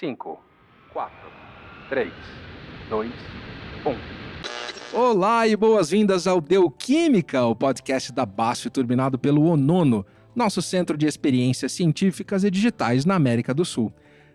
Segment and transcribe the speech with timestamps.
[0.00, 0.40] 5,
[0.94, 1.14] 4,
[1.90, 2.10] 3,
[2.88, 3.12] 2,
[4.94, 4.98] 1.
[4.98, 10.96] Olá e boas-vindas ao Deu Química, o podcast da BASF turbinado pelo ONONO, nosso centro
[10.96, 13.92] de experiências científicas e digitais na América do Sul.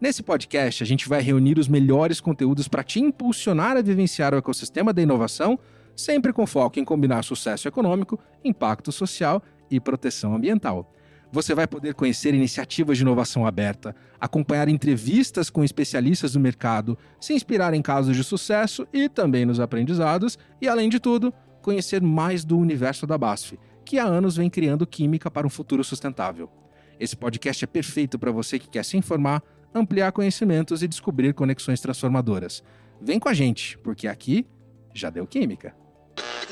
[0.00, 4.38] Nesse podcast, a gente vai reunir os melhores conteúdos para te impulsionar a vivenciar o
[4.38, 5.58] ecossistema da inovação,
[5.96, 10.94] sempre com foco em combinar sucesso econômico, impacto social e proteção ambiental.
[11.30, 17.34] Você vai poder conhecer iniciativas de inovação aberta, acompanhar entrevistas com especialistas do mercado, se
[17.34, 22.46] inspirar em casos de sucesso e também nos aprendizados, e além de tudo, conhecer mais
[22.46, 26.50] do universo da BASF, que há anos vem criando química para um futuro sustentável.
[26.98, 29.42] Esse podcast é perfeito para você que quer se informar,
[29.74, 32.62] ampliar conhecimentos e descobrir conexões transformadoras.
[33.00, 34.46] Vem com a gente, porque aqui
[34.94, 35.76] já deu química.